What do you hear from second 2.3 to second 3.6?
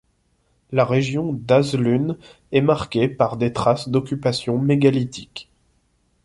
est marqué par des